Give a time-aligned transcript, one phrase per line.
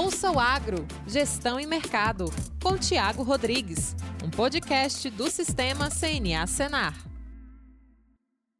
[0.00, 2.26] Ouça o Agro, Gestão e Mercado,
[2.62, 6.94] com Tiago Rodrigues, um podcast do Sistema CNA Senar.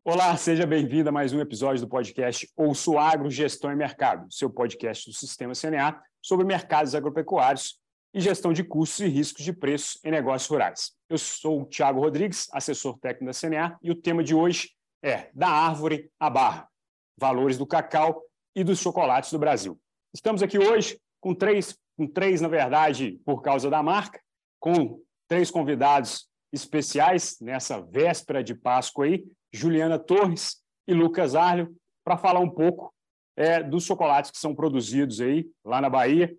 [0.04, 4.26] Olá, seja bem-vindo a mais um episódio do podcast Ouça o Agro, Gestão e Mercado,
[4.32, 7.78] seu podcast do Sistema CNA sobre mercados agropecuários
[8.12, 10.90] e gestão de custos e riscos de preços em negócios rurais.
[11.08, 14.72] Eu sou o Tiago Rodrigues, assessor técnico da CNA, e o tema de hoje
[15.04, 16.68] é Da Árvore à Barra,
[17.16, 18.24] valores do cacau
[18.56, 19.78] e dos chocolates do Brasil.
[20.12, 24.20] Estamos aqui hoje com três, com três, na verdade, por causa da marca,
[24.60, 32.16] com três convidados especiais nessa véspera de Páscoa aí, Juliana Torres e Lucas Arlio, para
[32.16, 32.92] falar um pouco
[33.36, 36.34] é, dos chocolates que são produzidos aí lá na Bahia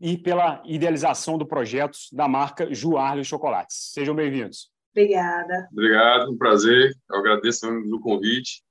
[0.00, 3.92] e pela idealização do projeto da marca Juarlio Chocolates.
[3.92, 4.70] Sejam bem-vindos.
[4.90, 5.68] Obrigada.
[5.70, 6.92] Obrigado, um prazer.
[7.08, 8.62] Eu agradeço o convite.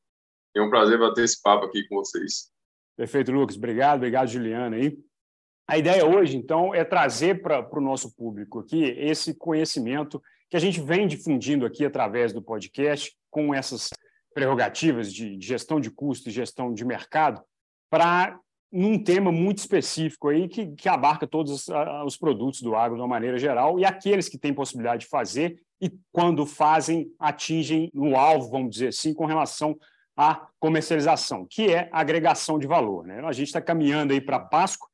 [0.55, 2.51] É um prazer bater esse papo aqui com vocês.
[2.97, 3.55] Perfeito, Lucas.
[3.55, 4.75] Obrigado, obrigado, Juliana.
[4.75, 4.97] aí.
[5.71, 10.59] A ideia hoje, então, é trazer para o nosso público aqui esse conhecimento que a
[10.59, 13.89] gente vem difundindo aqui através do podcast, com essas
[14.33, 17.41] prerrogativas de gestão de custo e gestão de mercado,
[17.89, 18.37] para
[18.69, 21.69] num tema muito específico aí que, que abarca todos
[22.05, 25.63] os produtos do agro de uma maneira geral e aqueles que têm possibilidade de fazer
[25.79, 29.79] e quando fazem atingem no alvo, vamos dizer assim, com relação
[30.17, 33.07] à comercialização, que é agregação de valor.
[33.07, 33.21] Né?
[33.21, 34.90] A gente está caminhando aí para Páscoa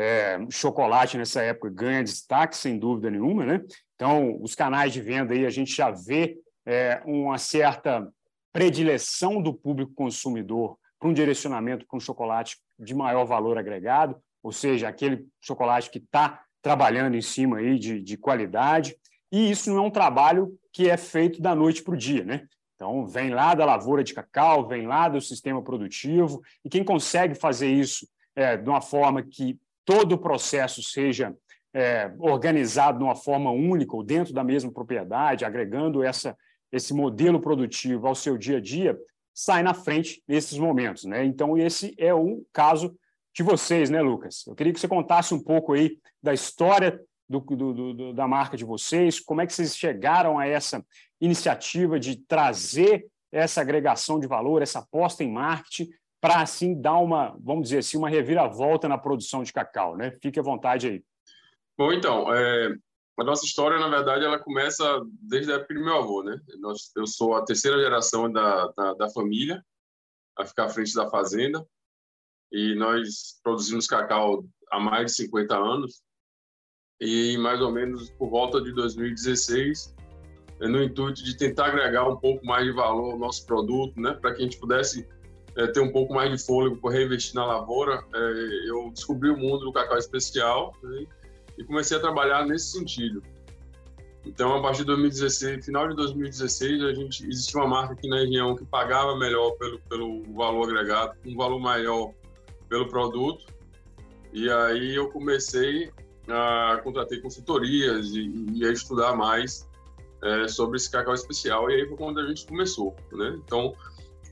[0.00, 3.60] é, chocolate nessa época ganha destaque, sem dúvida nenhuma, né?
[3.94, 8.08] Então, os canais de venda aí a gente já vê é, uma certa
[8.50, 14.52] predileção do público consumidor para um direcionamento para um chocolate de maior valor agregado, ou
[14.52, 18.96] seja, aquele chocolate que está trabalhando em cima aí de, de qualidade.
[19.30, 22.46] E isso não é um trabalho que é feito da noite para o dia, né?
[22.74, 27.34] Então, vem lá da lavoura de cacau, vem lá do sistema produtivo, e quem consegue
[27.34, 31.34] fazer isso é, de uma forma que todo o processo seja
[31.74, 36.36] é, organizado de uma forma única ou dentro da mesma propriedade, agregando essa,
[36.72, 38.98] esse modelo produtivo ao seu dia a dia,
[39.32, 41.04] sai na frente nesses momentos.
[41.04, 41.24] Né?
[41.24, 42.94] Então, esse é um caso
[43.34, 44.44] de vocês, né, Lucas?
[44.46, 48.56] Eu queria que você contasse um pouco aí da história do, do, do, da marca
[48.56, 50.84] de vocês, como é que vocês chegaram a essa
[51.20, 55.88] iniciativa de trazer essa agregação de valor, essa aposta em marketing
[56.20, 60.10] para assim dar uma, vamos dizer assim, uma reviravolta na produção de cacau, né?
[60.22, 61.04] Fique à vontade aí.
[61.78, 62.74] Bom, então, é,
[63.18, 66.38] a nossa história, na verdade, ela começa desde a época do meu avô, né?
[66.96, 69.64] Eu sou a terceira geração da, da, da família
[70.36, 71.66] a ficar à frente da fazenda
[72.52, 76.02] e nós produzimos cacau há mais de 50 anos
[77.00, 79.94] e mais ou menos por volta de 2016
[80.60, 84.34] no intuito de tentar agregar um pouco mais de valor ao nosso produto, né, para
[84.34, 85.08] que a gente pudesse
[85.60, 89.36] é, ter um pouco mais de fôlego para reinvestir na lavoura, é, eu descobri o
[89.36, 91.04] mundo do cacau especial né,
[91.58, 93.22] e comecei a trabalhar nesse sentido.
[94.24, 98.18] Então, a partir de 2016, final de 2016, a gente existia uma marca aqui na
[98.18, 102.12] região que pagava melhor pelo, pelo valor agregado, um valor maior
[102.68, 103.44] pelo produto.
[104.32, 105.90] E aí eu comecei
[106.28, 109.68] a contratar consultorias e, e a estudar mais
[110.22, 111.70] é, sobre esse cacau especial.
[111.70, 113.38] E aí foi quando a gente começou, né?
[113.44, 113.74] Então,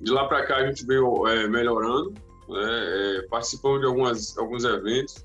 [0.01, 2.15] de lá para cá a gente veio é, melhorando,
[2.49, 5.25] né, é, participando de algumas, alguns eventos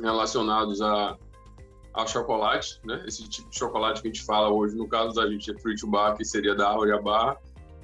[0.00, 1.16] relacionados a,
[1.94, 3.02] a chocolate, né?
[3.06, 5.84] Esse tipo de chocolate que a gente fala hoje, no caso da gente é fruit
[5.86, 7.36] bar, que seria da árvore à barra,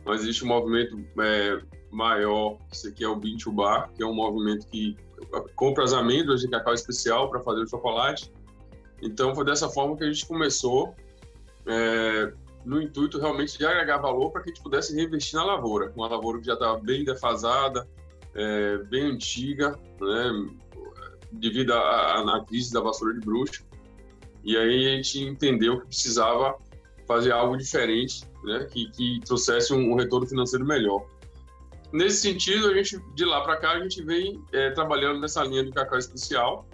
[0.04, 4.06] mas existe um movimento é, maior, esse aqui é o bean to bar, que é
[4.06, 4.96] um movimento que
[5.54, 8.32] compra as amêndoas de cacau especial para fazer o chocolate.
[9.02, 10.94] Então foi dessa forma que a gente começou.
[11.66, 12.32] É,
[12.66, 16.08] no intuito realmente de agregar valor para que a gente pudesse reinvestir na lavoura, uma
[16.08, 17.88] lavoura que já estava bem defasada,
[18.34, 20.50] é, bem antiga, né,
[21.30, 23.64] devido à crise da vassoura de bruxa.
[24.42, 26.56] E aí a gente entendeu que precisava
[27.06, 31.06] fazer algo diferente, né, que, que trouxesse um, um retorno financeiro melhor.
[31.92, 35.62] Nesse sentido, a gente de lá para cá a gente vem é, trabalhando nessa linha
[35.62, 36.66] do cacau especial,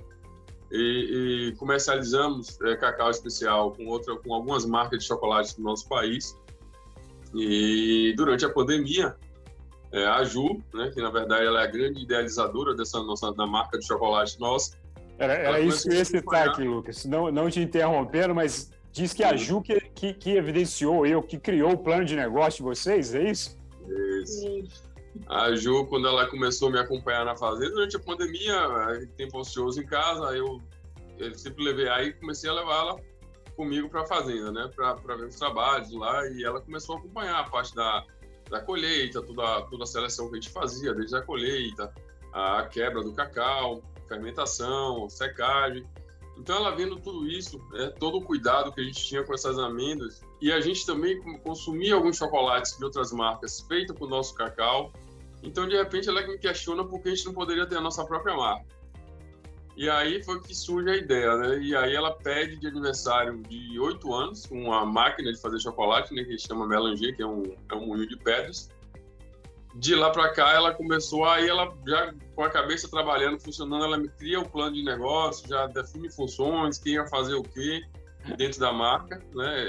[0.72, 5.86] e, e comercializamos é, cacau especial com outra, com algumas marcas de chocolate do nosso
[5.86, 6.34] país.
[7.34, 9.14] E durante a pandemia,
[9.92, 13.46] é, a Ju, né, que na verdade ela é a grande idealizadora dessa nossa da
[13.46, 14.78] marca de chocolate nossa.
[15.18, 17.04] Era, era isso que eu ia citar aqui, Lucas.
[17.04, 21.38] Não, não te interrompendo, mas diz que a Ju que, que, que evidenciou eu, que
[21.38, 23.58] criou o plano de negócio de vocês, é isso?
[24.22, 24.90] Isso.
[25.26, 28.56] A Ju, quando ela começou a me acompanhar na fazenda, durante a pandemia,
[29.16, 30.60] tempo ocioso em casa, eu,
[31.18, 32.96] eu sempre levei aí comecei a levá-la
[33.54, 37.40] comigo para a fazenda, né, para ver os trabalhos lá, e ela começou a acompanhar
[37.40, 38.04] a parte da,
[38.48, 41.92] da colheita, toda, toda a seleção que a gente fazia, desde a colheita,
[42.32, 45.86] a quebra do cacau, fermentação, secagem.
[46.38, 49.58] Então, ela vendo tudo isso, né, todo o cuidado que a gente tinha com essas
[49.58, 54.34] amêndoas, e a gente também consumia alguns chocolates de outras marcas feitos com o nosso
[54.34, 54.92] cacau.
[55.40, 58.04] Então, de repente, ela me questiona por que a gente não poderia ter a nossa
[58.04, 58.66] própria marca.
[59.76, 61.60] E aí foi que surge a ideia, né?
[61.60, 66.24] E aí ela pede de aniversário de oito anos uma máquina de fazer chocolate, né?
[66.24, 68.68] Que chama Melanger, que é um, é um moinho de pedras.
[69.76, 73.96] De lá para cá, ela começou, aí ela já com a cabeça trabalhando, funcionando, ela
[73.96, 77.82] me cria o um plano de negócio, já define funções, quem ia fazer o quê
[78.36, 79.64] dentro da marca, né?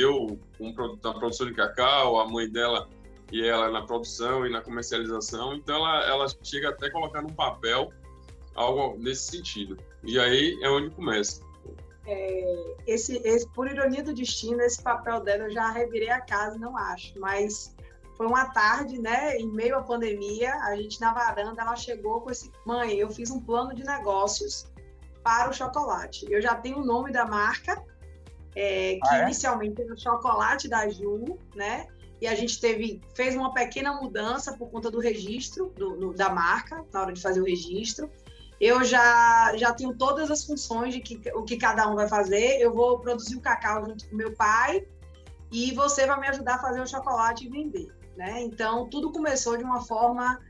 [0.00, 0.72] Eu, com
[1.02, 2.88] na produção de cacau, a mãe dela
[3.32, 5.54] e ela na produção e na comercialização.
[5.54, 7.92] Então, ela, ela chega até colocar num papel
[8.54, 9.76] algo nesse sentido.
[10.02, 11.44] E aí é onde começa.
[12.06, 16.56] É, esse, esse, por ironia do destino, esse papel dela eu já revirei a casa,
[16.56, 17.74] não acho, mas
[18.16, 22.30] foi uma tarde, né, em meio à pandemia, a gente na varanda, ela chegou com
[22.30, 24.66] esse, mãe, eu fiz um plano de negócios
[25.22, 26.24] para o chocolate.
[26.30, 27.84] Eu já tenho o nome da marca,
[28.56, 29.22] é, que ah, é?
[29.22, 31.86] inicialmente era o chocolate da Ju, né,
[32.20, 36.30] e a gente teve fez uma pequena mudança por conta do registro do, do, da
[36.30, 38.10] marca na hora de fazer o registro
[38.60, 42.58] eu já, já tenho todas as funções de que, o que cada um vai fazer.
[42.58, 44.86] Eu vou produzir o cacau junto com meu pai
[45.52, 47.88] e você vai me ajudar a fazer o chocolate e vender.
[48.16, 48.42] Né?
[48.42, 50.40] Então, tudo começou de uma forma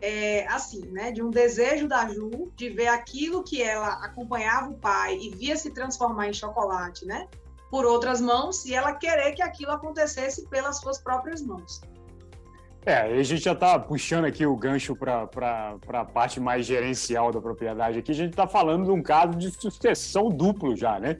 [0.00, 1.12] é, assim, né?
[1.12, 5.56] de um desejo da Ju de ver aquilo que ela acompanhava o pai e via
[5.56, 7.28] se transformar em chocolate né?
[7.72, 11.80] Por outras mãos e ela querer que aquilo acontecesse pelas suas próprias mãos.
[12.84, 17.40] É, a gente já está puxando aqui o gancho para a parte mais gerencial da
[17.40, 18.12] propriedade aqui.
[18.12, 21.16] A gente está falando de um caso de sucessão duplo já, né?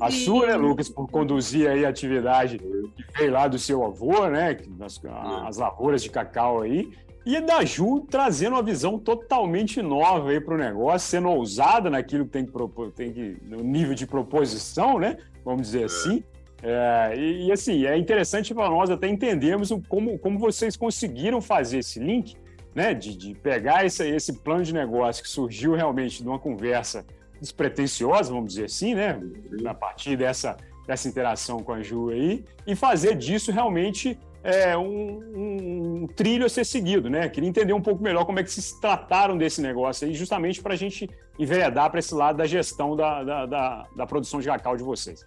[0.00, 0.24] A Sim.
[0.24, 4.56] sua, né, Lucas, por conduzir aí a atividade que veio lá do seu avô, né?
[4.80, 4.98] As,
[5.46, 6.90] as lavouras de cacau aí.
[7.26, 11.90] E a da Ju trazendo uma visão totalmente nova aí para o negócio, sendo ousada
[11.90, 15.18] naquilo que tem que, propor, tem que no nível de proposição, né?
[15.44, 15.84] Vamos dizer é.
[15.84, 16.24] assim.
[16.62, 21.78] É, e, e, assim, é interessante para nós até entendermos como, como vocês conseguiram fazer
[21.78, 22.36] esse link,
[22.74, 22.92] né?
[22.92, 27.04] De, de pegar esse, esse plano de negócio que surgiu realmente de uma conversa
[27.40, 29.18] despretensiosa, vamos dizer assim, né?
[29.66, 30.56] A partir dessa,
[30.86, 36.48] dessa interação com a Ju aí, e fazer disso realmente é, um, um, trilho a
[36.48, 37.28] ser seguido, né?
[37.28, 40.74] Queria entender um pouco melhor como é que se trataram desse negócio aí, justamente para
[40.74, 41.08] a gente
[41.38, 45.26] enveredar para esse lado da gestão da, da, da, da produção de cacau de vocês.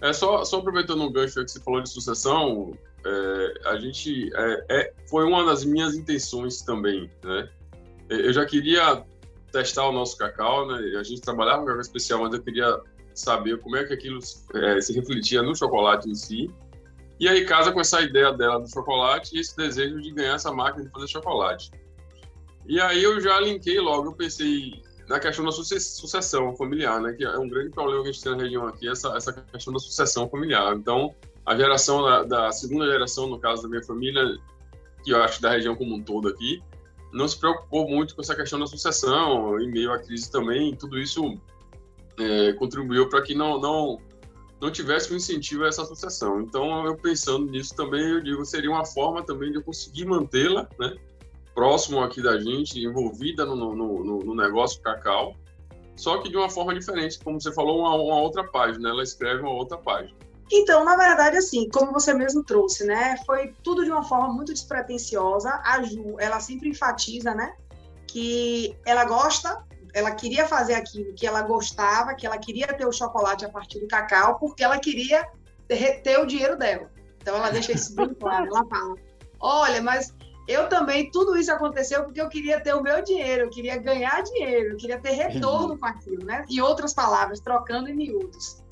[0.00, 2.72] É só, só aproveitando um gancho que você falou de sucessão,
[3.04, 7.48] é, a gente é, é, foi uma das minhas intenções também, né?
[8.08, 9.04] Eu já queria
[9.50, 10.96] testar o nosso cacau, né?
[10.98, 12.80] A gente trabalhava com cacau especial, mas eu queria
[13.14, 14.20] saber como é que aquilo
[14.54, 16.50] é, se refletia no chocolate em si.
[17.18, 20.52] E aí casa com essa ideia dela do chocolate e esse desejo de ganhar essa
[20.52, 21.70] máquina de fazer chocolate.
[22.66, 27.12] E aí eu já linkei logo, eu pensei, na questão da sucessão familiar, né?
[27.12, 29.72] Que é um grande problema que a gente tem na região aqui, essa, essa questão
[29.72, 30.74] da sucessão familiar.
[30.76, 31.14] Então,
[31.44, 34.22] a geração da, da, segunda geração, no caso da minha família,
[35.04, 36.60] que eu acho da região como um todo aqui,
[37.12, 40.98] não se preocupou muito com essa questão da sucessão, em meio à crise também, tudo
[40.98, 41.40] isso
[42.18, 43.98] é, contribuiu para que não, não,
[44.60, 46.40] não tivesse um incentivo a essa sucessão.
[46.40, 50.68] Então, eu pensando nisso também, eu digo, seria uma forma também de eu conseguir mantê-la,
[50.78, 50.96] né?
[51.56, 55.34] próximo aqui da gente, envolvida no, no, no, no, negócio Cacau,
[55.96, 59.40] só que de uma forma diferente, como você falou, uma, uma, outra página, ela escreve
[59.40, 60.14] uma outra página.
[60.52, 64.52] Então, na verdade, assim, como você mesmo trouxe, né, foi tudo de uma forma muito
[64.52, 65.60] despretensiosa.
[65.64, 67.54] A Ju, ela sempre enfatiza, né,
[68.06, 69.64] que ela gosta,
[69.96, 73.80] ela queria fazer aquilo que ela gostava, que ela queria ter o chocolate a partir
[73.80, 75.26] do cacau, porque ela queria
[75.66, 76.90] ter o dinheiro dela.
[77.16, 78.46] Então, ela deixa isso bem claro.
[78.46, 78.94] Ela fala:
[79.40, 80.14] olha, mas
[80.46, 84.22] eu também, tudo isso aconteceu porque eu queria ter o meu dinheiro, eu queria ganhar
[84.22, 86.44] dinheiro, eu queria ter retorno com aquilo, né?
[86.46, 88.62] Em outras palavras, trocando em miúdos.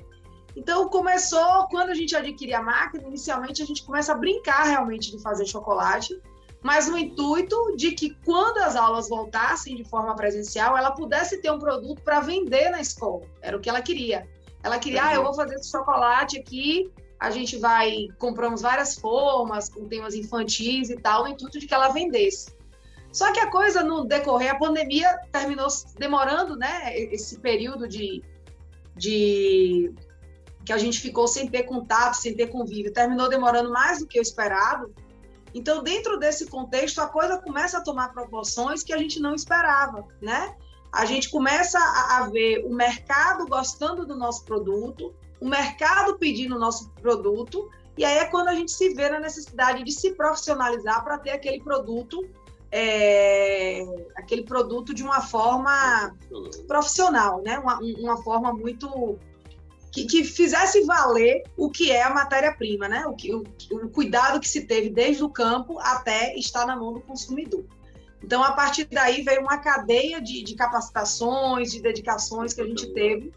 [0.54, 5.10] Então, começou, quando a gente adquire a máquina, inicialmente a gente começa a brincar realmente
[5.10, 6.20] de fazer chocolate,
[6.64, 11.52] mas no intuito de que quando as aulas voltassem de forma presencial, ela pudesse ter
[11.52, 13.24] um produto para vender na escola.
[13.40, 14.26] Era o que ela queria.
[14.62, 16.90] Ela queria, ah, eu vou fazer esse chocolate aqui
[17.24, 21.72] a gente vai, compramos várias formas com temas infantis e tal, no intuito de que
[21.72, 22.54] ela vendesse.
[23.10, 26.94] Só que a coisa no decorrer, a pandemia terminou demorando, né?
[26.94, 28.22] Esse período de,
[28.96, 29.94] de
[30.66, 34.18] que a gente ficou sem ter contato, sem ter convívio, terminou demorando mais do que
[34.18, 34.90] eu esperava.
[35.54, 40.04] Então, dentro desse contexto, a coisa começa a tomar proporções que a gente não esperava,
[40.20, 40.56] né?
[40.92, 46.56] A gente começa a, a ver o mercado gostando do nosso produto, o mercado pedindo
[46.56, 50.12] o nosso produto, e aí é quando a gente se vê na necessidade de se
[50.14, 52.28] profissionalizar para ter aquele produto
[52.76, 53.84] é,
[54.16, 56.12] aquele produto de uma forma
[56.66, 57.56] profissional, né?
[57.60, 59.16] Uma, uma forma muito
[59.94, 63.06] que, que, fizesse valer o que é a matéria-prima, né?
[63.06, 66.92] O, que, o, o cuidado que se teve desde o campo até estar na mão
[66.92, 67.64] do consumidor.
[68.20, 72.92] Então, a partir daí veio uma cadeia de, de capacitações, de dedicações que a gente
[72.92, 73.32] teve.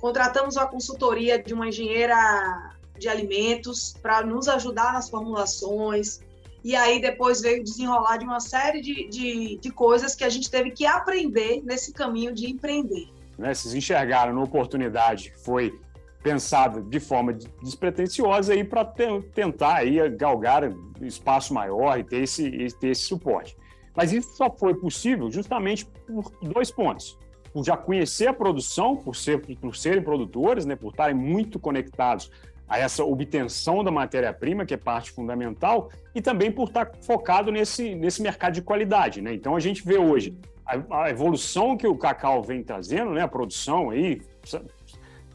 [0.00, 6.20] Contratamos uma consultoria de uma engenheira de alimentos para nos ajudar nas formulações,
[6.64, 10.50] e aí depois veio desenrolar de uma série de, de, de coisas que a gente
[10.50, 13.08] teve que aprender nesse caminho de empreender.
[13.38, 15.78] Né, vocês enxergaram uma oportunidade foi
[16.24, 20.62] pensada de forma despretensiosa aí para tentar aí galgar
[21.02, 22.50] espaço maior e ter esse,
[22.80, 23.54] ter esse suporte.
[23.94, 27.18] Mas isso só foi possível justamente por dois pontos.
[27.52, 32.30] Por já conhecer a produção, por, ser, por serem produtores, né, por estarem muito conectados
[32.66, 37.94] a essa obtenção da matéria-prima, que é parte fundamental, e também por estar focado nesse,
[37.94, 39.20] nesse mercado de qualidade.
[39.20, 39.34] Né?
[39.34, 43.20] Então, a gente vê hoje a, a evolução que o cacau vem trazendo, né?
[43.20, 44.22] a produção aí,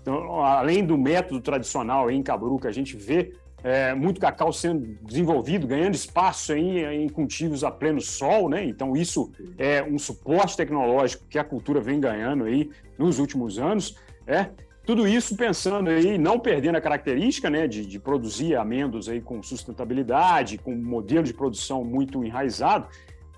[0.01, 4.97] então, além do método tradicional em Cabru, que a gente vê é, muito cacau sendo
[5.01, 8.63] desenvolvido, ganhando espaço aí em cultivos a pleno sol, né?
[8.63, 13.97] Então, isso é um suporte tecnológico que a cultura vem ganhando aí nos últimos anos.
[14.25, 14.47] É,
[14.85, 19.43] tudo isso pensando aí, não perdendo a característica né, de, de produzir amêndoas aí com
[19.43, 22.87] sustentabilidade, com um modelo de produção muito enraizado.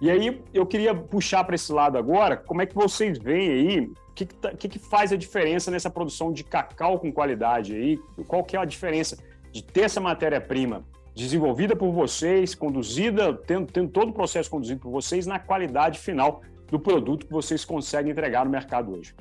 [0.01, 3.79] E aí eu queria puxar para esse lado agora, como é que vocês veem aí,
[3.81, 7.99] o que, tá, que, que faz a diferença nessa produção de cacau com qualidade aí?
[8.27, 13.89] Qual que é a diferença de ter essa matéria-prima desenvolvida por vocês, conduzida, tendo, tendo
[13.89, 18.43] todo o processo conduzido por vocês na qualidade final do produto que vocês conseguem entregar
[18.43, 19.13] no mercado hoje?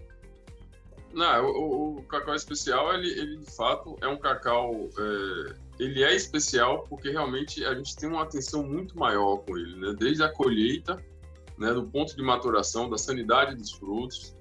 [1.12, 4.88] Não, o, o, cacau especial, ele, ele, de fato é um cacau.
[4.98, 9.76] É, ele é especial porque realmente a gente tem uma atenção muito maior com ele,
[9.76, 9.94] né?
[9.98, 11.02] Desde a colheita,
[11.56, 14.36] né, do ponto de maturação, da sanidade dos frutos,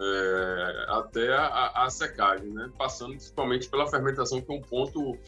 [0.00, 2.70] é, até a, a, secagem, né?
[2.78, 5.18] Passando principalmente pela fermentação, que é um ponto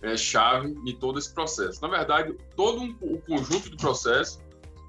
[0.00, 1.80] é, chave em todo esse processo.
[1.82, 4.40] Na verdade, todo um, o conjunto de processo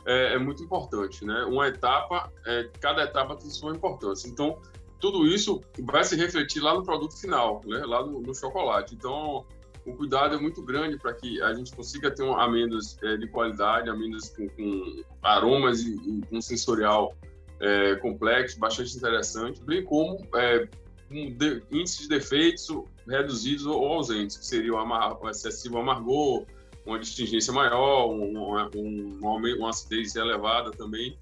[0.06, 1.44] é, é muito importante, né?
[1.44, 4.30] Uma etapa, é, cada etapa tem sua importância.
[4.30, 4.58] Então,
[5.00, 7.86] tudo isso vai se refletir lá no produto final, né?
[7.86, 8.96] lá no, no chocolate.
[8.96, 9.46] Então,
[9.88, 13.28] o cuidado é muito grande para que a gente consiga ter um, amêndoas é, de
[13.28, 17.16] qualidade, amêndoas com, com aromas e, e com sensorial
[17.62, 20.68] é, complexo, bastante interessante, bem como é,
[21.10, 22.68] um de, índices de defeitos
[23.08, 26.46] reduzidos ou ausentes, que seria o, amar, o excessivo amargor,
[26.86, 29.20] uma distingência maior, um, um, um,
[29.58, 31.18] uma acidez elevada também.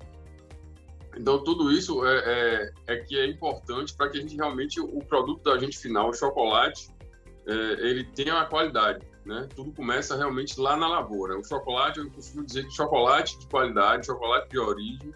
[1.15, 4.99] Então, tudo isso é, é, é que é importante para que a gente realmente, o
[4.99, 6.89] produto da gente final, o chocolate,
[7.47, 7.53] é,
[7.87, 9.47] ele tenha a qualidade, né?
[9.55, 11.37] Tudo começa realmente lá na lavoura.
[11.37, 15.13] O chocolate, eu costumo dizer que chocolate de qualidade, chocolate de origem,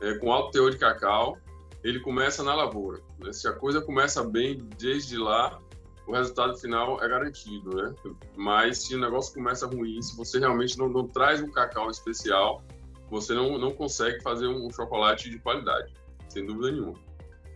[0.00, 1.38] é, com alto teor de cacau,
[1.82, 3.00] ele começa na lavoura.
[3.18, 3.32] Né?
[3.32, 5.58] Se a coisa começa bem desde lá,
[6.06, 7.94] o resultado final é garantido, né?
[8.36, 12.62] Mas se o negócio começa ruim, se você realmente não, não traz um cacau especial,
[13.10, 15.92] você não, não consegue fazer um chocolate de qualidade,
[16.28, 17.05] sem dúvida nenhuma.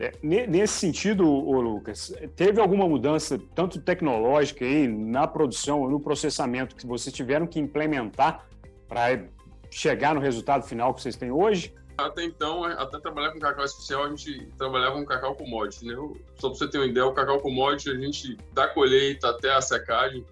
[0.01, 6.75] É, nesse sentido, ô Lucas, teve alguma mudança, tanto tecnológica aí, na produção, no processamento,
[6.75, 8.49] que vocês tiveram que implementar
[8.89, 9.23] para
[9.71, 11.75] chegar no resultado final que vocês têm hoje?
[11.99, 15.95] Até então, até trabalhar com cacau especial, a gente trabalhava com cacau commodity, né?
[16.37, 19.61] Só para você ter uma ideia, o cacau commodity, a gente, da colheita até a
[19.61, 20.25] secagem,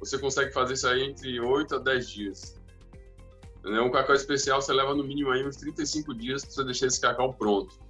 [0.00, 2.58] você consegue fazer isso aí entre 8 a 10 dias.
[3.66, 7.00] Um cacau especial você leva no mínimo aí uns 35 dias para você deixar esse
[7.00, 7.83] cacau pronto.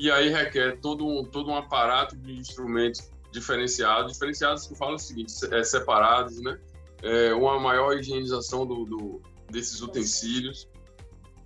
[0.00, 4.94] E aí requer todo um, todo um aparato de instrumentos diferenciados, diferenciados que eu falo
[4.94, 6.58] o seguinte, é, separados, né?
[7.02, 10.68] É, uma maior higienização do, do desses utensílios,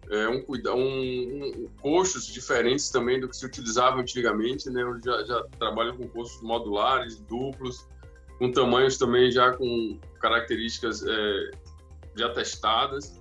[0.08, 4.82] é, um, um, um, coxos diferentes também do que se utilizava antigamente, né?
[4.82, 7.88] Eu já, já trabalho com coxos modulares, duplos,
[8.38, 11.50] com tamanhos também já com características é,
[12.14, 13.20] já testadas.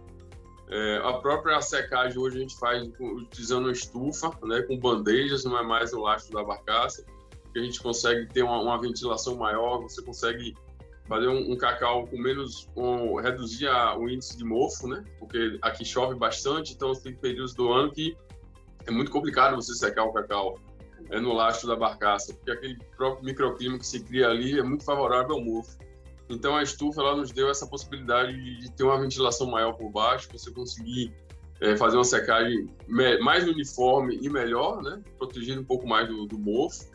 [0.75, 5.61] É, a própria secagem hoje a gente faz utilizando estufa, né, com bandejas, não é
[5.61, 7.05] mais o lastro da barcaça,
[7.53, 10.55] que a gente consegue ter uma, uma ventilação maior, você consegue
[11.07, 15.59] fazer um, um cacau com menos, um, reduzir a, o índice de mofo, né, porque
[15.61, 18.17] aqui chove bastante, então tem períodos do ano que
[18.87, 20.57] é muito complicado você secar o cacau
[21.11, 24.83] é, no lastro da barcaça, porque aquele próprio microclima que se cria ali é muito
[24.83, 25.77] favorável ao mofo.
[26.29, 30.29] Então a estufa ela nos deu essa possibilidade de ter uma ventilação maior por baixo,
[30.31, 31.13] você conseguir
[31.59, 32.67] é, fazer uma secagem
[33.21, 35.01] mais uniforme e melhor, né?
[35.17, 36.91] protegendo um pouco mais do, do mofo.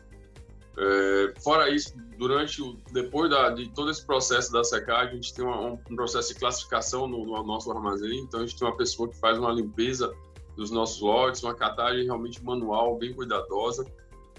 [0.77, 5.33] É, fora isso, durante o, depois da, de todo esse processo da secagem, a gente
[5.33, 8.19] tem uma, um, processo de classificação no, no, nosso armazém.
[8.19, 10.13] Então, a gente tem uma pessoa que faz uma limpeza
[10.55, 13.85] dos nossos lotes, uma catagem realmente manual, bem cuidadosa,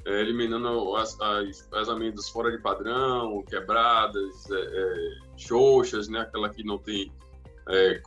[0.05, 6.49] é, eliminando as, as, as, amêndoas fora de padrão, quebradas, é, é xoxas, né, aquela
[6.49, 7.13] que não tem
[7.69, 8.01] é.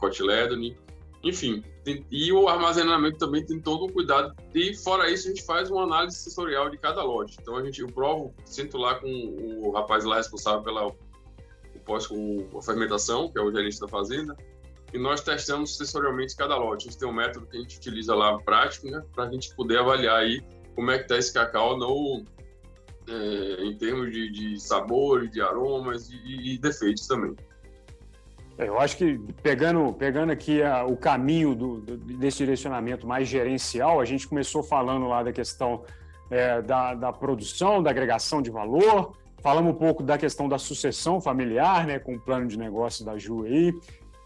[1.23, 4.35] Enfim, tem, e o armazenamento também tem todo o cuidado.
[4.53, 7.37] E fora isso, a gente faz uma análise sensorial de cada lote.
[7.41, 10.91] Então a gente, eu provo, sinto lá com o rapaz lá responsável pela
[11.85, 14.35] pós, o, a fermentação, que é o gerente da fazenda,
[14.93, 16.87] e nós testamos sensorialmente cada lote.
[16.87, 19.55] A gente tem um método que a gente utiliza lá prático, né, para a gente
[19.55, 20.41] poder avaliar aí
[20.75, 22.23] como é que está esse cacau no,
[23.07, 27.35] é, em termos de, de sabores, de aromas e, e defeitos também.
[28.57, 33.27] É, eu acho que pegando, pegando aqui a, o caminho do, do, desse direcionamento mais
[33.27, 35.83] gerencial, a gente começou falando lá da questão
[36.29, 41.19] é, da, da, produção, da agregação de valor, falamos um pouco da questão da sucessão
[41.19, 43.73] familiar, né, com o plano de negócio da Ju aí.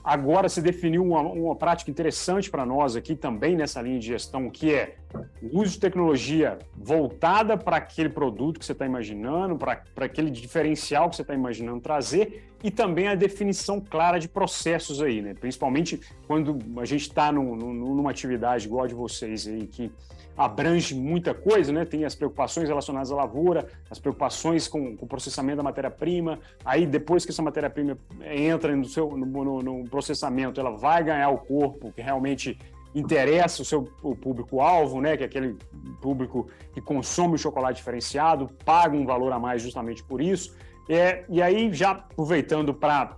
[0.07, 4.49] Agora se definiu uma, uma prática interessante para nós aqui também nessa linha de gestão,
[4.49, 4.95] que é
[5.43, 11.09] o uso de tecnologia voltada para aquele produto que você está imaginando, para aquele diferencial
[11.09, 15.33] que você está imaginando trazer, e também a definição clara de processos aí, né?
[15.33, 19.91] Principalmente quando a gente está numa atividade igual a de vocês aí, que
[20.37, 21.83] abrange muita coisa, né?
[21.83, 26.39] Tem as preocupações relacionadas à lavoura, as preocupações com, com o processamento da matéria-prima.
[26.63, 31.29] Aí, depois que essa matéria-prima entra no, seu, no, no, no, processamento, ela vai ganhar
[31.29, 32.57] o corpo que realmente
[32.93, 33.83] interessa o seu
[34.21, 35.17] público-alvo, né?
[35.17, 35.57] Que é aquele
[36.01, 40.55] público que consome o chocolate diferenciado, paga um valor a mais justamente por isso.
[40.87, 43.17] É, e aí, já aproveitando para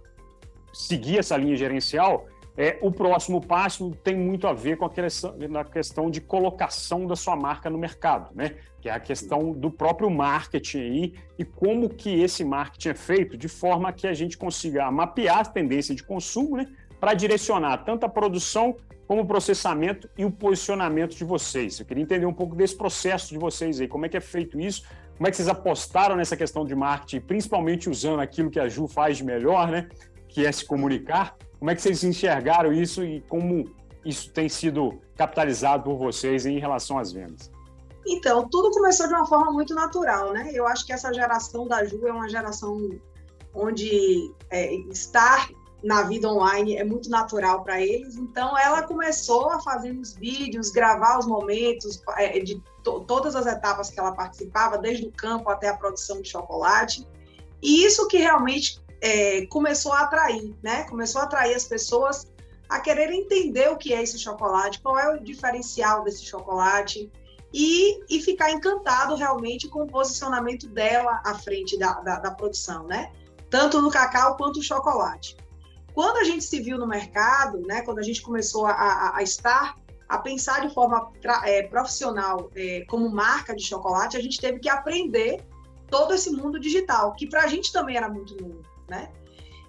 [0.73, 2.25] seguir essa linha gerencial,
[2.59, 7.07] é, o próximo passo tem muito a ver com a questão, a questão de colocação
[7.07, 8.55] da sua marca no mercado, né?
[8.81, 13.37] Que é a questão do próprio marketing aí e como que esse marketing é feito
[13.37, 16.67] de forma que a gente consiga mapear as tendências de consumo, né?
[16.99, 18.75] Para direcionar tanto a produção
[19.07, 21.79] como o processamento e o posicionamento de vocês.
[21.79, 24.59] Eu queria entender um pouco desse processo de vocês aí, como é que é feito
[24.59, 24.83] isso,
[25.15, 28.85] como é que vocês apostaram nessa questão de marketing, principalmente usando aquilo que a Ju
[28.85, 29.87] faz de melhor, né?
[30.27, 33.69] Que é se comunicar como é que vocês enxergaram isso e como
[34.05, 37.51] isso tem sido capitalizado por vocês em relação às vendas?
[38.07, 40.49] Então, tudo começou de uma forma muito natural, né?
[40.53, 42.89] Eu acho que essa geração da Ju é uma geração
[43.53, 45.49] onde é, estar
[45.83, 48.15] na vida online é muito natural para eles.
[48.15, 53.45] Então, ela começou a fazer os vídeos, gravar os momentos é, de to todas as
[53.45, 57.07] etapas que ela participava, desde o campo até a produção de chocolate.
[57.61, 60.83] E isso que realmente é, começou a atrair, né?
[60.83, 62.27] Começou a atrair as pessoas
[62.67, 67.11] a querer entender o que é esse chocolate, qual é o diferencial desse chocolate
[67.51, 72.85] e, e ficar encantado realmente com o posicionamento dela à frente da, da, da produção,
[72.85, 73.11] né?
[73.49, 75.35] Tanto no cacau quanto no chocolate.
[75.93, 77.81] Quando a gente se viu no mercado, né?
[77.81, 79.75] Quando a gente começou a, a, a estar
[80.07, 81.11] a pensar de forma
[81.45, 85.43] é, profissional é, como marca de chocolate, a gente teve que aprender
[85.87, 89.09] todo esse mundo digital, que para a gente também era muito novo né?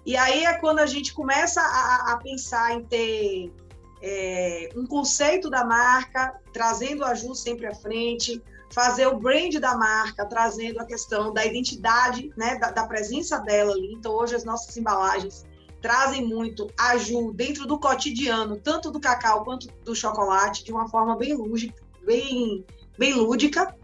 [0.05, 3.53] E aí é quando a gente começa a, a pensar em ter
[4.01, 8.41] é, um conceito da marca, trazendo a Ju sempre à frente,
[8.73, 13.73] fazer o brand da marca, trazendo a questão da identidade, né, da, da, presença dela
[13.73, 13.93] ali.
[13.93, 15.45] Então, hoje as nossas embalagens
[15.81, 20.87] trazem muito a Ju dentro do cotidiano, tanto do cacau quanto do chocolate, de uma
[20.89, 22.65] forma bem lúdica, bem,
[22.97, 23.75] bem lúdica.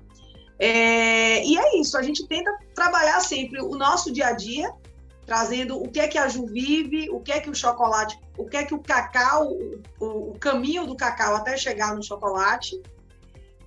[0.60, 4.72] É, e é isso, a gente tenta trabalhar sempre o nosso dia a dia,
[5.28, 8.46] trazendo o que é que a Ju vive, o que é que o chocolate, o
[8.46, 9.52] que é que o cacau,
[10.00, 12.82] o, o caminho do cacau até chegar no chocolate,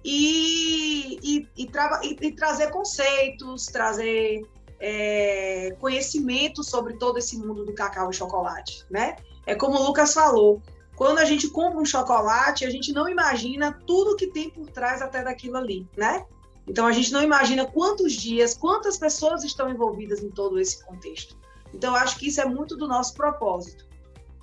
[0.02, 4.40] e, e, e, tra e trazer conceitos, trazer
[4.80, 9.16] é, conhecimento sobre todo esse mundo do cacau e chocolate, né?
[9.44, 10.62] É como o Lucas falou,
[10.96, 15.02] quando a gente compra um chocolate, a gente não imagina tudo que tem por trás
[15.02, 16.24] até daquilo ali, né?
[16.66, 21.39] Então a gente não imagina quantos dias, quantas pessoas estão envolvidas em todo esse contexto.
[21.72, 23.86] Então, acho que isso é muito do nosso propósito.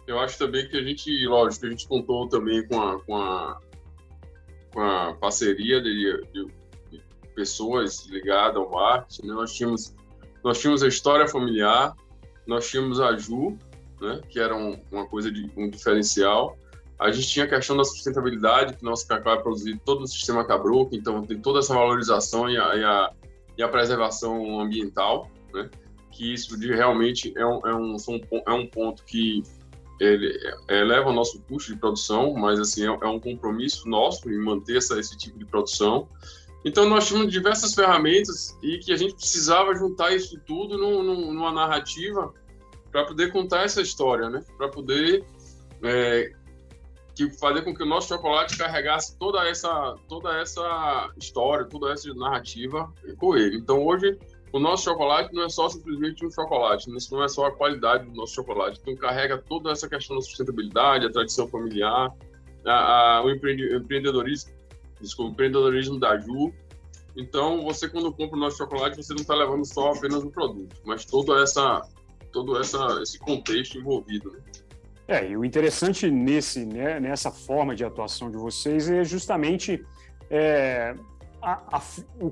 [0.07, 3.59] Eu acho também que a gente, lógico, a gente contou também com a, com a,
[4.73, 6.45] com a parceria de, de,
[6.89, 7.01] de
[7.35, 9.27] pessoas ligadas ao marketing.
[9.27, 9.33] Né?
[9.33, 9.93] Nós, tínhamos,
[10.41, 11.93] nós tínhamos a história familiar,
[12.45, 13.57] nós tínhamos a Ju,
[13.99, 14.21] né?
[14.29, 16.57] que era um, uma coisa de um diferencial.
[16.97, 20.45] A gente tinha a questão da sustentabilidade, que nosso cacau é produzido todo no sistema
[20.45, 23.13] Cabroco, então tem toda essa valorização e a, e a,
[23.57, 25.69] e a preservação ambiental, né?
[26.17, 27.95] Que isso de realmente é um, é um,
[28.47, 29.43] é um ponto que
[29.99, 30.36] ele
[30.67, 34.77] eleva o nosso custo de produção, mas assim é, é um compromisso nosso em manter
[34.77, 36.08] essa, esse tipo de produção.
[36.65, 42.34] Então, nós tínhamos diversas ferramentas e que a gente precisava juntar isso tudo numa narrativa
[42.91, 44.43] para poder contar essa história, né?
[44.58, 45.23] Para poder
[45.84, 46.32] é,
[47.15, 52.12] que fazer com que o nosso chocolate carregasse toda essa toda essa história, toda essa
[52.15, 53.58] narrativa com ele.
[53.58, 54.17] Então, hoje
[54.51, 58.05] o nosso chocolate não é só simplesmente um chocolate, isso não é só a qualidade
[58.05, 58.79] do nosso chocolate.
[58.81, 62.13] Então, carrega toda essa questão da sustentabilidade, a tradição familiar,
[62.65, 64.51] a, a, o empreendedorismo,
[65.01, 66.53] desculpa, o empreendedorismo da Ju.
[67.15, 70.75] Então, você quando compra o nosso chocolate, você não está levando só apenas o produto,
[70.86, 71.81] mas toda essa,
[72.31, 74.31] todo essa, esse contexto envolvido.
[74.31, 74.39] Né?
[75.07, 79.83] É, e o interessante nesse, né, nessa forma de atuação de vocês é justamente
[80.29, 80.93] é,
[81.47, 81.81] a, a,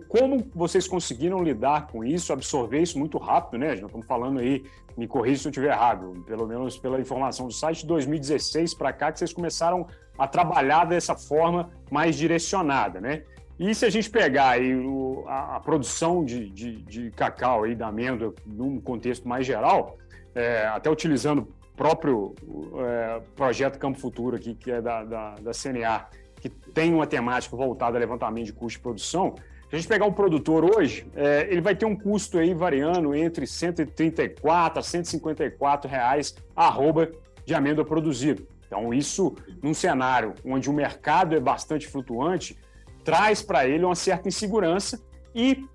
[0.09, 3.77] como vocês conseguiram lidar com isso, absorver isso muito rápido, né?
[3.77, 4.65] Já estamos falando aí,
[4.97, 8.91] me corrija se eu estiver errado, pelo menos pela informação do site, de 2016 para
[8.91, 13.23] cá, que vocês começaram a trabalhar dessa forma mais direcionada, né?
[13.57, 17.73] E se a gente pegar aí o, a, a, produção de, de, de, cacau aí,
[17.73, 19.97] da amêndoa, num contexto mais geral,
[20.33, 22.35] é, até utilizando o próprio
[22.79, 26.05] é, projeto Campo Futuro aqui, que é da, da, da CNA,
[26.49, 29.35] que tem uma temática voltada a levantamento de custo de produção,
[29.69, 33.15] se a gente pegar um produtor hoje, é, ele vai ter um custo aí variando
[33.15, 37.09] entre 134 a 154 reais arroba
[37.43, 38.47] de amêndoa produzido.
[38.67, 42.55] Então, isso, num cenário onde o mercado é bastante flutuante,
[43.03, 45.01] traz para ele uma certa insegurança
[45.33, 45.65] e,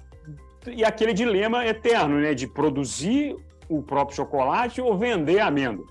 [0.68, 3.36] e aquele dilema eterno né, de produzir
[3.68, 5.86] o próprio chocolate ou vender a amêndoa.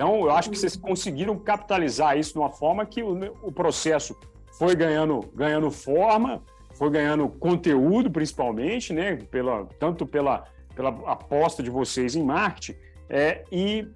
[0.00, 4.18] Então, eu acho que vocês conseguiram capitalizar isso de uma forma que o, o processo
[4.52, 9.16] foi ganhando, ganhando forma, foi ganhando conteúdo, principalmente, né?
[9.30, 12.78] Pela, tanto pela, pela aposta de vocês em marketing
[13.10, 13.86] é, e,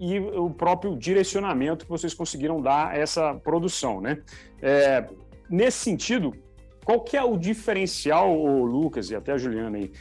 [0.00, 4.20] e o próprio direcionamento que vocês conseguiram dar a essa produção, né?
[4.60, 5.06] É,
[5.48, 6.34] nesse sentido,
[6.84, 9.92] qual que é o diferencial, Lucas e até a Juliana aí,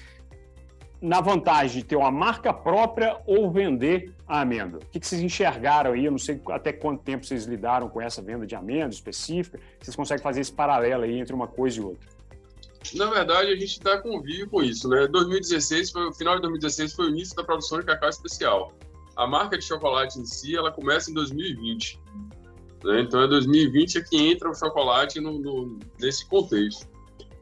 [1.02, 4.80] na vantagem de ter uma marca própria ou vender a amêndoa?
[4.84, 6.06] O que, vocês enxergaram aí?
[6.06, 9.60] Eu não sei até quanto tempo vocês lidaram com essa venda de amêndoa específica.
[9.80, 12.08] Vocês conseguem fazer esse paralelo aí entre uma coisa e outra?
[12.96, 15.08] Na verdade, a gente está convívio com isso, né?
[15.08, 18.74] 2016, foi, o final de 2016 foi o início da produção de cacau especial.
[19.16, 22.00] A marca de chocolate em si, ela começa em 2020.
[22.84, 23.02] Né?
[23.02, 26.88] Então, é 2020 é que entra o chocolate no, no, nesse contexto.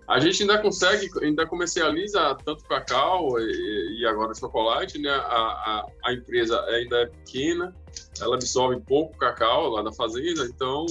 [0.10, 5.08] A gente ainda consegue, ainda comercializa tanto cacau e, e agora chocolate, né?
[5.08, 7.76] A, a, a, empresa ainda é pequena,
[8.20, 10.88] ela absorve pouco cacau lá da fazenda, então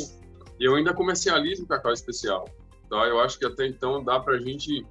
[0.61, 2.48] eu ainda comercializo cacau especial.
[2.88, 3.09] Tá?
[3.09, 4.87] Eu acho que até então dá para a gente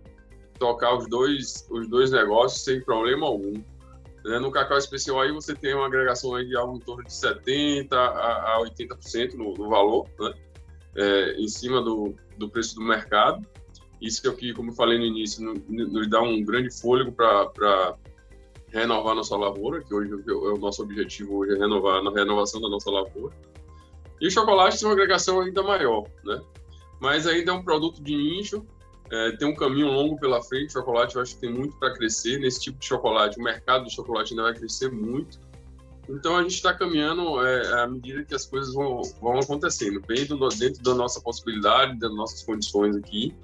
[0.60, 3.54] tocar os dois, os dois negócios sem problema algum.
[4.26, 4.40] Né?
[4.40, 7.94] No cacau especial aí você tem uma agregação aí de algo em torno de 70%
[7.94, 10.34] a, a 80% no, no valor, né?
[10.98, 13.48] É, em cima do, do preço do mercado.
[14.02, 17.96] Isso é o que, como eu falei no início, nos dá um grande fôlego para
[18.70, 22.70] renovar nossa lavoura, que hoje é o nosso objetivo hoje é renovar a renovação da
[22.70, 23.36] nossa lavoura.
[24.20, 26.42] E o chocolate tem uma agregação ainda maior, né?
[27.00, 28.66] Mas ainda é um produto de nicho,
[29.12, 30.70] é, tem um caminho longo pela frente.
[30.70, 33.40] O chocolate eu acho que tem muito para crescer nesse tipo de chocolate.
[33.40, 35.40] O mercado do chocolate ainda vai crescer muito.
[36.10, 40.26] Então a gente está caminhando é, à medida que as coisas vão, vão acontecendo, bem
[40.26, 43.36] do, dentro da nossa possibilidade, das nossas condições aqui.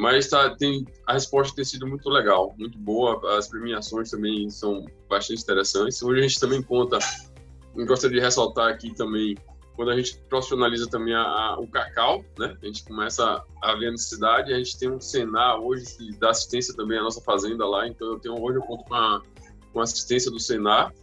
[0.00, 3.36] Mas tá, tem, a resposta tem sido muito legal, muito boa.
[3.36, 6.02] As premiações também são bastante interessantes.
[6.02, 6.98] Hoje a gente também conta,
[7.86, 9.36] gostaria de ressaltar aqui também,
[9.76, 12.56] quando a gente profissionaliza também a, a, o cacau, né?
[12.62, 14.54] A gente começa a ver a necessidade.
[14.54, 17.86] A gente tem um Senar hoje que dá assistência também à nossa fazenda lá.
[17.86, 19.20] Então eu tenho hoje eu conto com a,
[19.70, 20.94] com a assistência do Senar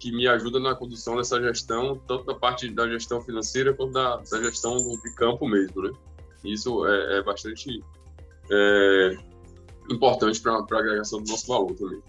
[0.00, 4.16] que me ajuda na condução dessa gestão, tanto da parte da gestão financeira quanto da,
[4.16, 5.92] da gestão de campo mesmo, né?
[6.42, 7.82] Isso é, é bastante
[8.50, 9.16] é,
[9.90, 12.00] importante para a agregação do nosso valor também.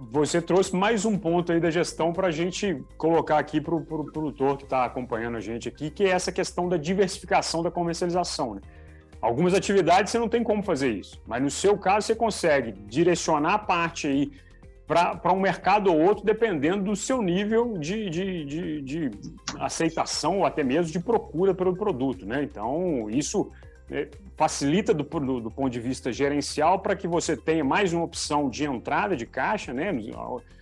[0.00, 3.80] Você trouxe mais um ponto aí da gestão para a gente colocar aqui para o
[3.80, 7.70] pro produtor que está acompanhando a gente aqui, que é essa questão da diversificação da
[7.70, 8.54] comercialização.
[8.54, 8.60] Né?
[9.20, 13.54] Algumas atividades você não tem como fazer isso, mas no seu caso você consegue direcionar
[13.54, 14.30] a parte aí
[14.86, 19.10] para um mercado ou outro, dependendo do seu nível de, de, de, de
[19.58, 22.24] aceitação ou até mesmo de procura pelo produto.
[22.24, 22.44] Né?
[22.44, 23.50] Então, isso
[23.90, 28.04] é, facilita do, do, do, ponto de vista gerencial para que você tenha mais uma
[28.04, 29.92] opção de entrada de caixa, né?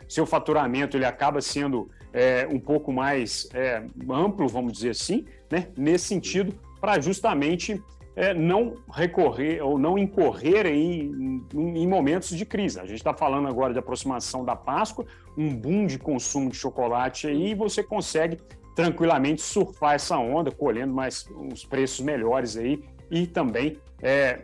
[0.09, 5.69] Seu faturamento ele acaba sendo é, um pouco mais é, amplo, vamos dizer assim, né?
[5.77, 7.83] Nesse sentido, para justamente
[8.17, 12.81] é, não recorrer ou não incorrer em, em, em momentos de crise.
[12.81, 15.05] A gente está falando agora de aproximação da Páscoa,
[15.37, 18.39] um boom de consumo de chocolate aí, e você consegue
[18.75, 24.41] tranquilamente surfar essa onda, colhendo mais uns preços melhores aí e também é,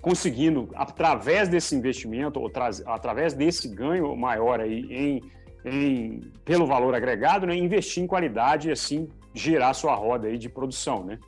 [0.00, 2.50] conseguindo, através desse investimento, ou
[2.86, 5.22] através desse ganho maior aí em,
[5.64, 10.48] em, pelo valor agregado, né, investir em qualidade e assim girar sua roda aí de
[10.48, 11.18] produção, né?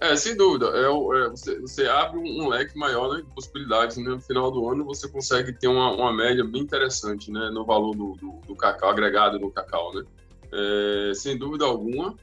[0.00, 0.66] É, sem dúvida.
[0.74, 3.98] É, é você, você, abre um, leque maior né, de possibilidades.
[3.98, 4.04] Né?
[4.04, 7.94] No final do ano, você consegue ter uma, uma média bem interessante né, no valor
[7.94, 9.94] do, do, do cacau, agregado no cacau.
[9.94, 10.04] Né?
[10.52, 12.16] É, sem dúvida alguma,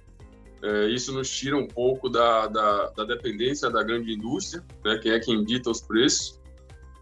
[0.62, 5.20] é, isso nos tira um pouco da, da, da, dependência da grande indústria, né, é
[5.20, 6.40] quem dita os preços.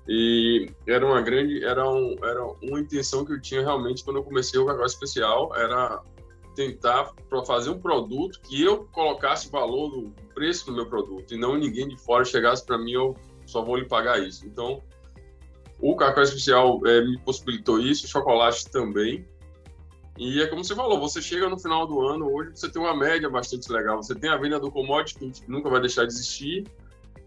[0.07, 4.23] E era uma grande, era, um, era uma intenção que eu tinha realmente quando eu
[4.23, 6.01] comecei o cacau especial, era
[6.55, 7.11] tentar
[7.45, 11.87] fazer um produto que eu colocasse valor no preço do meu produto e não ninguém
[11.87, 13.15] de fora chegasse para mim eu
[13.45, 14.45] só vou lhe pagar isso.
[14.45, 14.81] Então,
[15.79, 19.27] o cacau especial é, me possibilitou isso, o chocolate também.
[20.17, 22.95] E é como você falou, você chega no final do ano, hoje você tem uma
[22.95, 24.01] média bastante legal.
[24.01, 26.65] Você tem a venda do commodity, que nunca vai deixar de existir,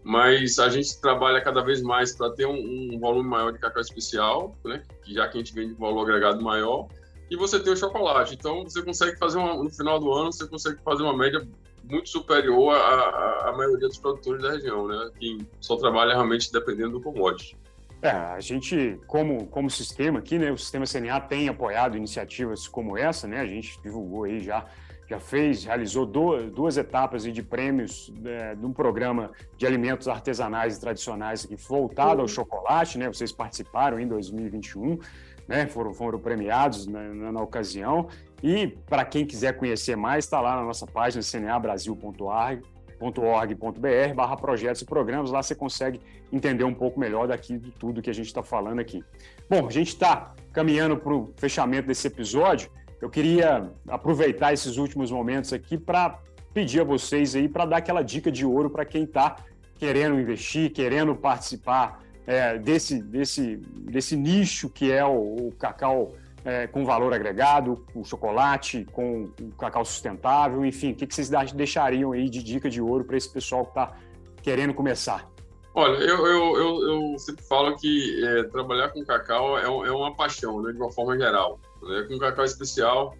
[0.03, 3.81] mas a gente trabalha cada vez mais para ter um, um, volume maior de cacau
[3.81, 4.83] especial, né?
[5.05, 6.87] já que a gente vende valor agregado maior,
[7.29, 8.33] e você tem o chocolate.
[8.33, 11.47] Então, você consegue fazer, uma, no final do ano, você consegue fazer uma média
[11.83, 15.11] muito superior à, à maioria dos produtores da região, né?
[15.19, 17.55] Que só trabalha realmente dependendo do commodity.
[18.01, 22.97] É, a gente, como, como sistema aqui, né, o sistema CNA tem apoiado iniciativas como
[22.97, 24.65] essa, né, a gente divulgou aí já,
[25.09, 30.77] já fez, realizou duas, duas etapas de prêmios é, de um programa de alimentos artesanais
[30.77, 34.97] e tradicionais aqui, voltado ao chocolate, né, vocês participaram em 2021,
[35.45, 38.07] né, foram, foram premiados na, na, na ocasião,
[38.41, 42.61] e para quem quiser conhecer mais, está lá na nossa página cnabrasil.org,
[42.99, 45.31] www.org.br barra projetos e programas.
[45.31, 45.99] Lá você consegue
[46.31, 49.03] entender um pouco melhor daqui de tudo que a gente está falando aqui.
[49.49, 52.69] Bom, a gente está caminhando para o fechamento desse episódio.
[53.01, 56.19] Eu queria aproveitar esses últimos momentos aqui para
[56.53, 59.37] pedir a vocês aí para dar aquela dica de ouro para quem está
[59.77, 66.13] querendo investir, querendo participar é, desse, desse, desse nicho que é o, o cacau
[66.49, 72.11] é, com valor agregado, o chocolate, com cacau sustentável, enfim, o que, que vocês deixariam
[72.11, 73.95] aí de dica de ouro para esse pessoal que está
[74.41, 75.29] querendo começar?
[75.75, 80.15] Olha, eu, eu, eu, eu sempre falo que é, trabalhar com cacau é, é, uma
[80.15, 81.59] paixão, né, de uma forma geral.
[81.83, 82.05] Né?
[82.07, 83.15] Com cacau especial,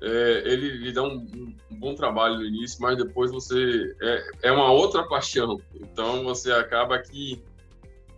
[0.00, 1.16] é, ele lhe dá um,
[1.70, 5.60] um, bom trabalho no início, mas depois você é, é uma outra paixão.
[5.74, 7.42] Então você acaba que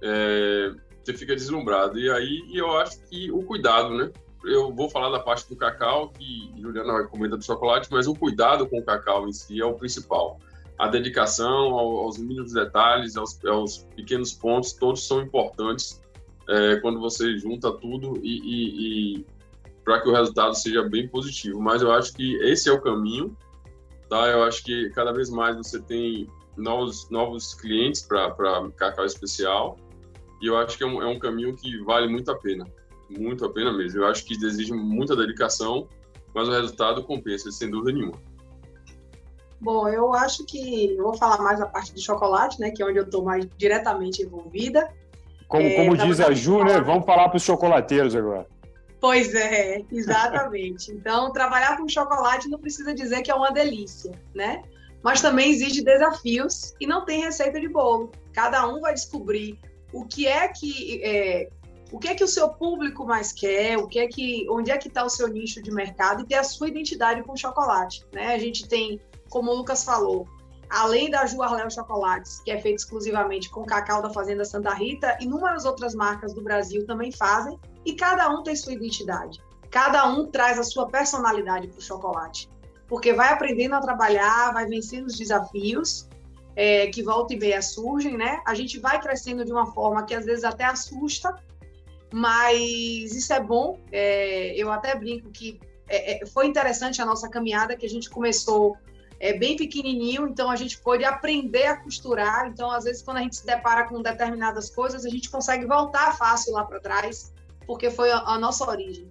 [0.03, 0.71] é,
[1.09, 1.99] você fica deslumbrado.
[1.99, 4.11] E aí eu acho que o cuidado, né?
[4.45, 8.69] Eu vou falar da parte do cacau, que Juliana comenta do chocolate, mas o cuidado
[8.69, 10.39] com o cacau em si é o principal.
[10.79, 16.01] A dedicação aos mínimos detalhes, aos, aos pequenos pontos, todos são importantes
[16.49, 19.27] é, quando você junta tudo e, e, e
[19.85, 21.61] para que o resultado seja bem positivo.
[21.61, 23.37] Mas eu acho que esse é o caminho,
[24.09, 24.29] tá?
[24.29, 29.77] Eu acho que cada vez mais você tem novos, novos clientes para cacau especial
[30.41, 32.67] e eu acho que é um, é um caminho que vale muito a pena.
[33.09, 34.01] Muito a pena mesmo.
[34.01, 35.89] Eu acho que exige muita dedicação,
[36.35, 38.19] mas o resultado compensa, sem dúvida nenhuma.
[39.61, 42.87] Bom, eu acho que eu vou falar mais a parte do chocolate, né, que é
[42.87, 44.89] onde eu estou mais diretamente envolvida.
[45.49, 48.47] Como, é, como diz a Ju, né, vamos falar para os chocolateiros agora.
[49.01, 50.93] Pois é, exatamente.
[50.93, 54.63] então, trabalhar com chocolate não precisa dizer que é uma delícia, né?
[55.03, 58.11] Mas também exige desafios e não tem receita de bolo.
[58.33, 59.59] Cada um vai descobrir
[59.99, 61.49] o que é que é,
[61.91, 64.79] o que é que o seu público mais quer, o que é que, onde é
[64.79, 68.07] que está o seu nicho de mercado e ter a sua identidade com o chocolate,
[68.13, 68.35] né?
[68.35, 70.29] A gente tem, como o Lucas falou,
[70.71, 71.39] além da Ju
[71.71, 76.43] Chocolates, que é feito exclusivamente com cacau da Fazenda Santa Rita, inúmeras outras marcas do
[76.43, 79.43] Brasil também fazem, e cada um tem sua identidade.
[79.71, 82.49] Cada um traz a sua personalidade para o chocolate,
[82.87, 86.08] porque vai aprendendo a trabalhar, vai vencendo os desafios
[86.59, 88.43] é, que volta e meia surgem, né?
[88.45, 91.33] A gente vai crescendo de uma forma que às vezes até assusta,
[92.13, 93.79] mas isso é bom.
[93.93, 98.11] É, eu até brinco que é, é foi interessante a nossa caminhada, que a gente
[98.11, 98.77] começou
[99.21, 102.49] é, bem pequenininho, então a gente pôde aprender a costurar.
[102.49, 106.19] Então, às vezes, quando a gente se depara com determinadas coisas, a gente consegue voltar
[106.19, 107.33] fácil lá para trás,
[107.69, 109.09] porque foi a, a, nossa origem.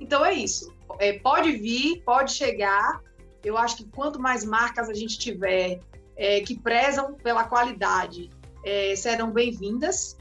[0.00, 0.74] Então, é isso.
[0.98, 3.00] É, pode vir, pode chegar.
[3.44, 5.80] Eu acho que quanto mais marcas a gente tiver
[6.20, 8.28] é, que prezam pela qualidade
[8.62, 10.18] é, serão bem-vindas.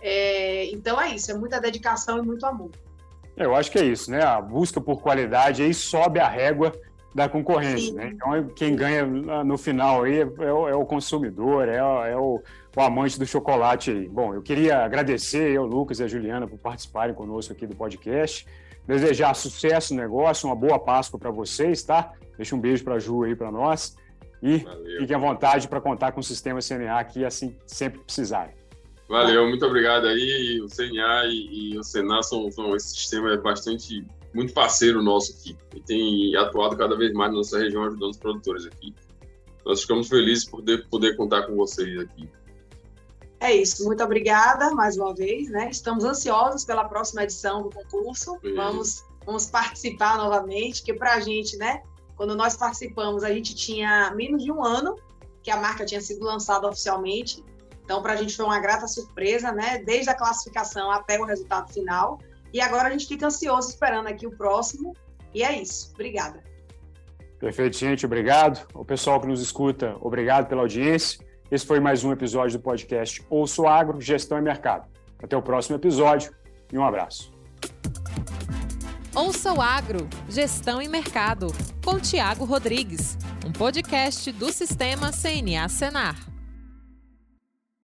[0.00, 2.70] É, então é isso, é muita dedicação e muito amor.
[3.36, 4.22] É, eu acho que é isso, né?
[4.22, 6.72] A busca por qualidade aí sobe a régua
[7.12, 8.12] da concorrência, né?
[8.14, 12.40] Então quem ganha no final aí é o, é o consumidor, é, o, é o,
[12.76, 14.08] o, amante do chocolate aí.
[14.08, 18.46] Bom, eu queria agradecer eu, Lucas e a Juliana por participarem conosco aqui do podcast.
[18.86, 22.12] Desejar sucesso no negócio, uma boa Páscoa para vocês, tá?
[22.36, 23.96] Deixa um beijo para a Ju aí para nós.
[24.42, 25.00] E Valeu.
[25.00, 28.54] fiquem à vontade para contar com o sistema CNA aqui assim sempre precisarem.
[29.08, 30.60] Valeu, muito obrigado aí.
[30.60, 35.32] O CNA e, e o Senar são, são esse sistema é bastante muito parceiro nosso
[35.32, 38.94] aqui e tem atuado cada vez mais na nossa região ajudando os produtores aqui.
[39.64, 42.28] Nós ficamos felizes por poder, poder contar com vocês aqui.
[43.40, 45.70] É isso, muito obrigada mais uma vez, né?
[45.70, 48.38] Estamos ansiosos pela próxima edição do concurso.
[48.54, 51.82] Vamos, vamos participar novamente, que para a gente, né?
[52.20, 54.94] Quando nós participamos, a gente tinha menos de um ano
[55.42, 57.42] que a marca tinha sido lançada oficialmente.
[57.82, 59.78] Então, para a gente foi uma grata surpresa, né?
[59.78, 62.18] Desde a classificação até o resultado final.
[62.52, 64.94] E agora a gente fica ansioso esperando aqui o próximo.
[65.32, 65.92] E é isso.
[65.94, 66.44] Obrigada.
[67.38, 68.04] Perfeito, gente.
[68.04, 68.68] Obrigado.
[68.74, 71.24] O pessoal que nos escuta, obrigado pela audiência.
[71.50, 74.86] Esse foi mais um episódio do podcast Ouço Agro, Gestão e Mercado.
[75.22, 76.34] Até o próximo episódio
[76.70, 77.39] e um abraço.
[79.14, 81.48] Ouça o Agro, Gestão e Mercado,
[81.84, 86.29] com Tiago Rodrigues, um podcast do Sistema CNA Senar.